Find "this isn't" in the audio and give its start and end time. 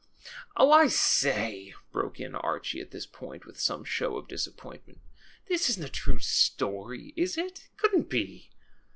5.47-5.83